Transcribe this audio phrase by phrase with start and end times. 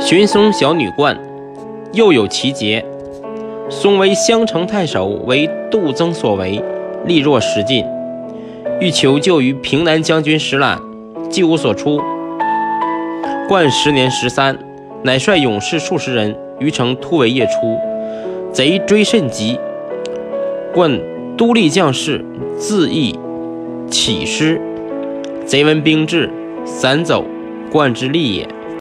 [0.00, 1.18] 寻松小女冠，
[1.92, 2.84] 又有其节。
[3.68, 6.62] 松为襄城太守，为杜曾所为，
[7.04, 7.84] 力弱石尽，
[8.80, 10.78] 欲求救于平南将军石览，
[11.28, 12.00] 既无所出。
[13.48, 14.56] 冠十年十三，
[15.02, 17.76] 乃率勇士数十人于城突围夜出，
[18.52, 19.58] 贼追甚急。
[20.72, 20.98] 冠
[21.36, 22.24] 都立将士
[22.56, 23.18] 自缢
[23.90, 24.60] 起师，
[25.44, 26.30] 贼闻兵至，
[26.64, 27.24] 散走，
[27.70, 28.48] 冠之利也。